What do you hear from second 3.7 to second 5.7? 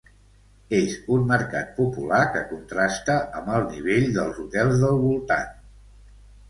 nivell dels hotels del voltant.